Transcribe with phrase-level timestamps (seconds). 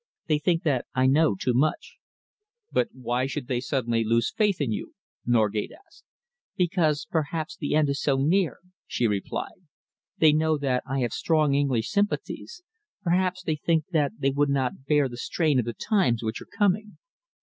[0.25, 1.97] They think that I know too much."
[2.71, 4.95] "But why should they suddenly lose faith in you?"
[5.27, 6.05] Norgate asked.
[7.11, 9.61] "Perhaps because the end is so near," she replied.
[10.17, 12.63] "They know that I have strong English sympathies.
[13.03, 16.47] Perhaps they think that they would not bear the strain of the times which are
[16.57, 16.97] coming."